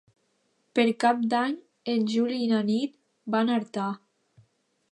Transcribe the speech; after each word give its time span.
Per 0.77 0.85
Cap 1.03 1.19
d'Any 1.33 1.53
en 1.93 2.09
Juli 2.13 2.39
i 2.45 2.47
na 2.53 2.63
Nit 2.71 2.95
van 3.37 3.53
a 3.57 3.61
Artà. 3.61 3.87